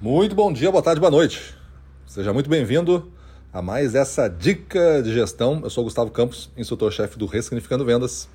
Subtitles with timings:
[0.00, 1.56] Muito bom dia, boa tarde, boa noite.
[2.06, 3.10] Seja muito bem-vindo
[3.52, 5.60] a mais essa dica de gestão.
[5.64, 8.28] Eu sou Gustavo Campos, instrutor-chefe do Ressignificando Vendas.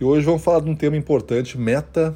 [0.00, 2.14] E hoje vamos falar de um tema importante: meta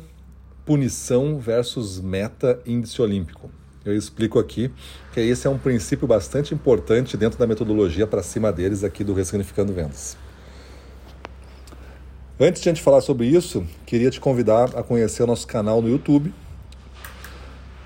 [0.64, 3.50] punição versus meta índice olímpico.
[3.84, 4.70] Eu explico aqui
[5.12, 9.14] que esse é um princípio bastante importante dentro da metodologia para cima deles aqui do
[9.14, 10.16] Ressignificando Vendas.
[12.38, 15.82] Antes de a gente falar sobre isso, queria te convidar a conhecer o nosso canal
[15.82, 16.32] no YouTube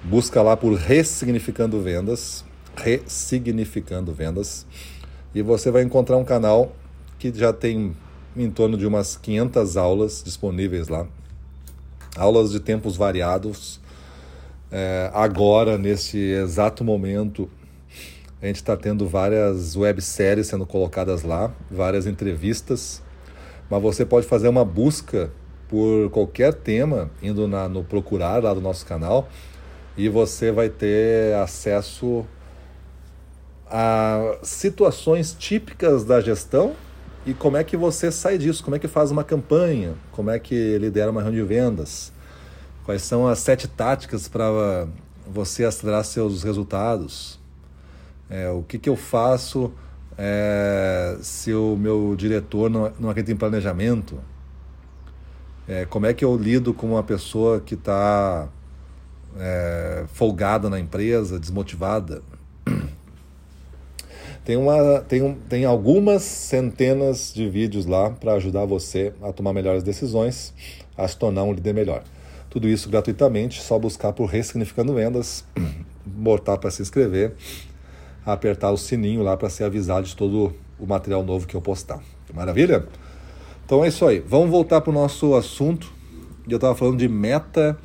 [0.05, 2.45] Busca lá por Ressignificando Vendas,
[2.77, 4.65] Ressignificando Vendas,
[5.35, 6.73] e você vai encontrar um canal
[7.19, 7.97] que já tem
[8.37, 11.05] em torno de umas 500 aulas disponíveis lá.
[12.17, 13.81] Aulas de tempos variados.
[14.71, 17.51] É, agora, nesse exato momento,
[18.41, 23.03] a gente está tendo várias webséries sendo colocadas lá, várias entrevistas,
[23.69, 25.31] mas você pode fazer uma busca
[25.69, 29.29] por qualquer tema indo na, no procurar lá do nosso canal
[29.99, 32.25] e você vai ter acesso
[33.67, 36.77] a situações típicas da gestão
[37.27, 40.39] e como é que você sai disso, como é que faz uma campanha, como é
[40.39, 42.13] que lidera uma reunião de vendas,
[42.85, 44.87] quais são as sete táticas para
[45.27, 47.41] você acelerar seus resultados,
[48.31, 49.73] é, o que, que eu faço
[50.17, 54.21] é, se o meu diretor não, não acredita em planejamento,
[55.67, 58.49] é, como é que eu lido com uma pessoa que está
[59.39, 62.23] é, folgada na empresa, desmotivada.
[64.45, 69.83] Tem, uma, tem, tem algumas centenas de vídeos lá para ajudar você a tomar melhores
[69.83, 70.55] decisões,
[70.97, 72.03] a se tornar um líder melhor.
[72.49, 75.45] Tudo isso gratuitamente, só buscar por Ressignificando Vendas,
[76.03, 77.35] botar para se inscrever,
[78.25, 82.01] apertar o sininho lá para ser avisado de todo o material novo que eu postar.
[82.33, 82.87] Maravilha?
[83.67, 84.19] Então é isso aí.
[84.19, 85.93] Vamos voltar para o nosso assunto.
[86.49, 87.79] Eu estava falando de meta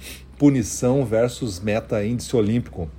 [0.43, 2.89] punição versus meta índice olímpico.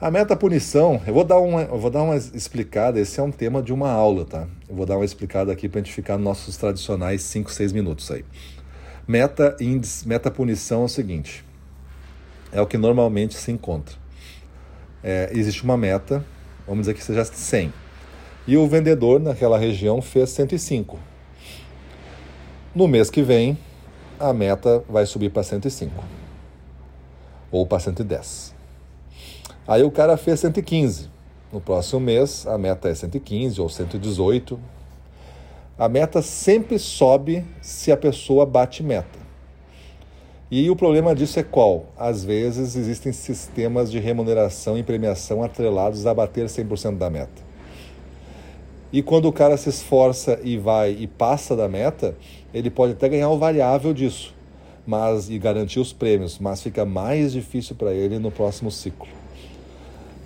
[0.00, 3.60] A meta punição, eu vou dar uma, vou dar uma explicada, esse é um tema
[3.60, 4.46] de uma aula, tá?
[4.68, 7.72] Eu vou dar uma explicada aqui para a gente ficar nos nossos tradicionais 5, 6
[7.72, 8.24] minutos aí.
[9.04, 11.44] Meta índice, meta punição é o seguinte,
[12.52, 13.96] é o que normalmente se encontra.
[15.02, 16.24] É, existe uma meta,
[16.68, 17.72] vamos dizer que seja 100,
[18.46, 21.00] e o vendedor naquela região fez 105.
[22.72, 23.58] No mês que vem,
[24.20, 26.17] a meta vai subir para 105
[27.50, 28.54] ou para 110.
[29.66, 31.10] Aí o cara fez 115.
[31.52, 34.58] No próximo mês, a meta é 115 ou 118.
[35.78, 39.18] A meta sempre sobe se a pessoa bate meta.
[40.50, 41.86] E o problema disso é qual?
[41.98, 47.46] Às vezes existem sistemas de remuneração e premiação atrelados a bater 100% da meta.
[48.90, 52.16] E quando o cara se esforça e vai e passa da meta,
[52.54, 54.37] ele pode até ganhar o variável disso
[54.88, 59.06] mas e garantir os prêmios, mas fica mais difícil para ele no próximo ciclo.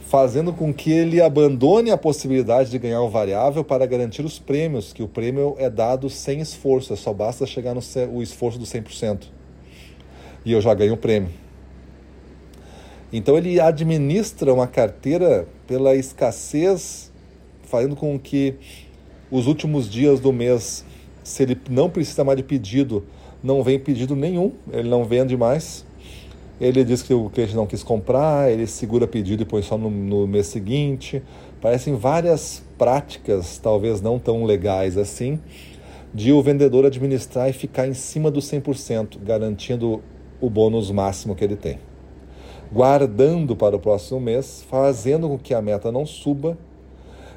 [0.06, 4.92] Fazendo com que ele abandone a possibilidade de ganhar o variável para garantir os prêmios,
[4.92, 7.80] que o prêmio é dado sem esforço, só basta chegar no
[8.12, 9.24] o esforço do 100%.
[10.44, 11.30] E eu já ganho o prêmio.
[13.12, 17.10] Então ele administra uma carteira pela escassez,
[17.64, 18.54] fazendo com que
[19.28, 20.84] os últimos dias do mês,
[21.22, 23.04] se ele não precisa mais de pedido,
[23.42, 25.84] não vem pedido nenhum, ele não vende mais.
[26.60, 29.90] Ele diz que o cliente não quis comprar, ele segura pedido e põe só no,
[29.90, 31.22] no mês seguinte.
[31.60, 35.40] Parecem várias práticas, talvez não tão legais assim,
[36.14, 40.02] de o vendedor administrar e ficar em cima do 100%, garantindo
[40.40, 41.78] o bônus máximo que ele tem.
[42.72, 46.56] Guardando para o próximo mês, fazendo com que a meta não suba,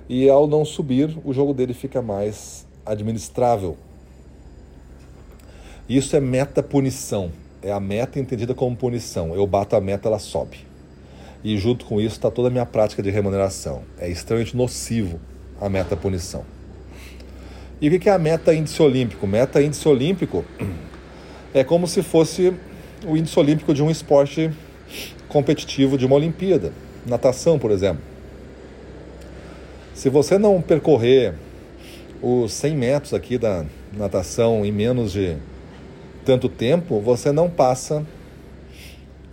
[0.08, 3.78] e ao não subir, o jogo dele fica mais administrável,
[5.88, 7.32] isso é meta punição.
[7.62, 9.36] É a meta entendida como punição.
[9.36, 10.58] Eu bato a meta, ela sobe.
[11.44, 13.84] E junto com isso está toda a minha prática de remuneração.
[14.00, 15.20] É extremamente nocivo
[15.62, 16.44] a meta punição.
[17.80, 19.28] E o que é a meta índice olímpico?
[19.28, 20.44] Meta índice olímpico
[21.54, 22.54] é como se fosse
[23.06, 24.52] o índice olímpico de um esporte
[25.28, 26.72] competitivo de uma Olimpíada.
[27.06, 28.02] Natação, por exemplo.
[29.94, 31.36] Se você não percorrer
[32.22, 35.38] os 100 metros aqui da natação em menos de
[36.26, 38.06] tanto tempo, você não passa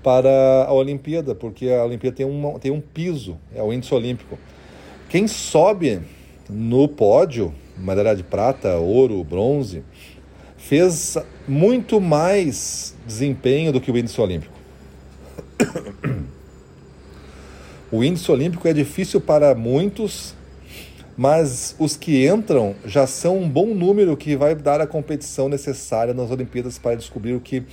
[0.02, 4.38] para a Olimpíada, porque a Olimpíada tem, uma, tem um piso, é o índice olímpico.
[5.08, 6.00] Quem sobe
[6.48, 9.84] no pódio, medalha de prata, ouro, bronze,
[10.56, 14.54] fez muito mais desempenho do que o índice olímpico.
[17.92, 20.34] O índice olímpico é difícil para muitos
[21.16, 26.14] mas os que entram já são um bom número que vai dar a competição necessária
[26.14, 27.64] nas Olimpíadas para descobrir o que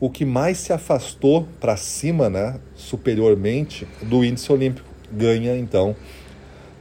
[0.00, 4.88] o que mais se afastou para cima, né, superiormente, do índice olímpico.
[5.12, 5.94] Ganha, então,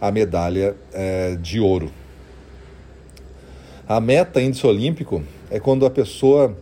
[0.02, 1.92] a medalha é, de ouro.
[3.88, 5.22] A meta índice olímpico
[5.52, 6.58] é quando a pessoa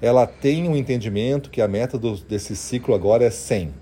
[0.00, 3.74] ela tem um entendimento que a meta do, desse ciclo agora é 100.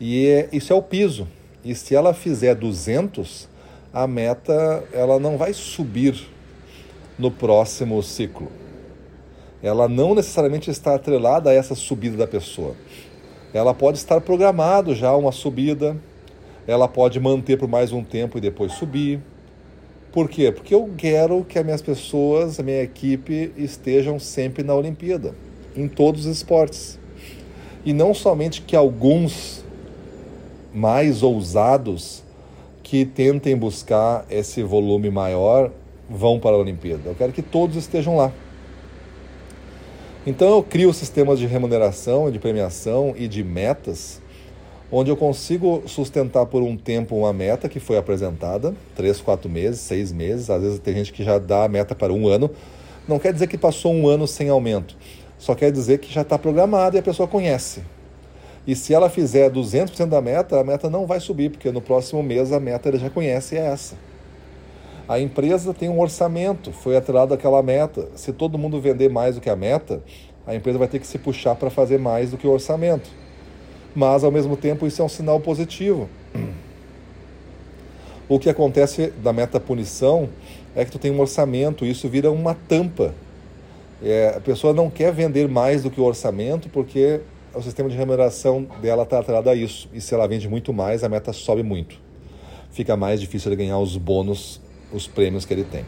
[0.00, 1.28] E é, isso é o piso.
[1.62, 3.46] E se ela fizer 200,
[3.92, 6.28] a meta ela não vai subir
[7.18, 8.48] no próximo ciclo.
[9.62, 12.74] Ela não necessariamente está atrelada a essa subida da pessoa.
[13.52, 15.96] Ela pode estar programado já uma subida,
[16.66, 19.20] ela pode manter por mais um tempo e depois subir.
[20.10, 20.50] Por quê?
[20.50, 25.34] Porque eu quero que as minhas pessoas, a minha equipe estejam sempre na Olimpíada,
[25.76, 26.98] em todos os esportes.
[27.84, 29.64] E não somente que alguns
[30.72, 32.22] mais ousados
[32.92, 35.70] que tentem buscar esse volume maior
[36.10, 37.08] vão para a Olimpíada.
[37.08, 38.30] Eu quero que todos estejam lá.
[40.26, 44.20] Então eu crio sistemas de remuneração, de premiação e de metas,
[44.90, 49.80] onde eu consigo sustentar por um tempo uma meta que foi apresentada, três, quatro meses,
[49.80, 52.50] seis meses, às vezes tem gente que já dá a meta para um ano.
[53.08, 54.98] Não quer dizer que passou um ano sem aumento,
[55.38, 57.80] só quer dizer que já está programado e a pessoa conhece.
[58.66, 62.22] E se ela fizer 200% da meta, a meta não vai subir, porque no próximo
[62.22, 63.96] mês a meta ele já conhece é essa.
[65.08, 68.08] A empresa tem um orçamento, foi atrelado àquela meta.
[68.14, 70.00] Se todo mundo vender mais do que a meta,
[70.46, 73.10] a empresa vai ter que se puxar para fazer mais do que o orçamento.
[73.94, 76.08] Mas, ao mesmo tempo, isso é um sinal positivo.
[78.28, 80.28] O que acontece da meta punição
[80.74, 83.14] é que tu tem um orçamento, isso vira uma tampa.
[84.02, 87.20] É, a pessoa não quer vender mais do que o orçamento porque
[87.54, 89.88] o sistema de remuneração dela está atrelado a isso.
[89.92, 91.96] E se ela vende muito mais, a meta sobe muito.
[92.70, 94.60] Fica mais difícil de ganhar os bônus,
[94.92, 95.84] os prêmios que ele tem.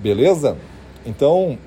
[0.00, 0.56] Beleza?
[1.04, 1.58] Então,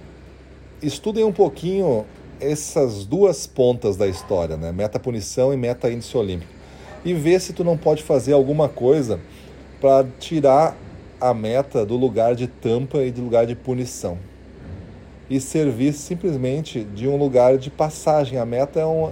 [0.81, 2.06] estudem um pouquinho
[2.39, 4.72] essas duas pontas da história, né?
[4.72, 6.51] Meta punição e meta índice olímpico.
[7.04, 9.19] E vê se tu não pode fazer alguma coisa
[9.80, 10.75] para tirar
[11.19, 14.18] a meta do lugar de tampa e do lugar de punição
[15.30, 18.40] e servir simplesmente de um lugar de passagem.
[18.40, 19.12] A meta é, um,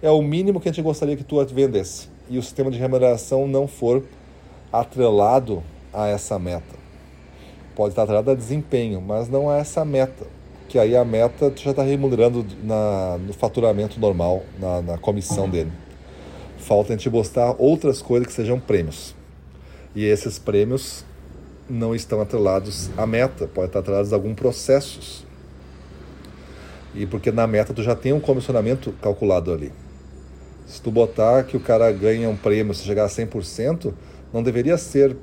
[0.00, 2.08] é o mínimo que a gente gostaria que tu vendesse.
[2.30, 4.02] E o sistema de remuneração não for
[4.72, 6.76] atrelado a essa meta.
[7.74, 10.26] Pode estar atrelado a desempenho, mas não a essa meta.
[10.68, 15.48] Que aí a meta tu já está remunerando na, no faturamento normal, na, na comissão
[15.48, 15.72] dele.
[16.58, 19.14] Falta a gente mostrar outras coisas que sejam prêmios.
[19.94, 21.04] E esses prêmios
[21.68, 25.25] não estão atrelados à meta, pode estar atrelados a alguns processos
[26.96, 29.72] e porque na meta tu já tem um comissionamento calculado ali.
[30.66, 33.92] Se tu botar que o cara ganha um prêmio se chegar a 100%,
[34.32, 35.16] não deveria ser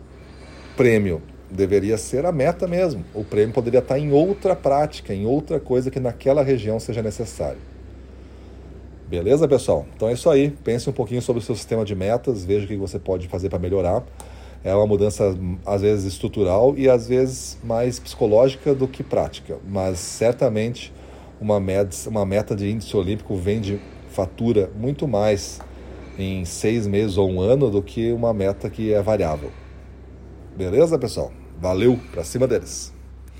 [0.77, 1.21] prêmio,
[1.51, 3.03] deveria ser a meta mesmo.
[3.13, 7.59] O prêmio poderia estar em outra prática, em outra coisa que naquela região seja necessário.
[9.07, 9.85] Beleza, pessoal?
[9.95, 10.49] Então é isso aí.
[10.63, 13.49] Pense um pouquinho sobre o seu sistema de metas, veja o que você pode fazer
[13.49, 14.03] para melhorar.
[14.63, 19.99] É uma mudança às vezes estrutural e às vezes mais psicológica do que prática, mas
[19.99, 20.93] certamente
[21.39, 25.59] uma meta, uma meta de índice olímpico vende fatura muito mais
[26.17, 29.51] em seis meses ou um ano do que uma meta que é variável.
[30.55, 31.31] Beleza, pessoal?
[31.59, 32.93] Valeu, para cima deles.